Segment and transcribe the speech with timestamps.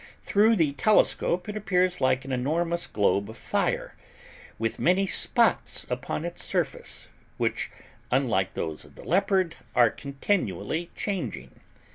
[0.23, 3.93] Through the telescope it appears like an enormous globe of fire,
[4.57, 7.69] with many spots upon its surface, which,
[8.09, 11.59] unlike those of the leopard, are continually changing.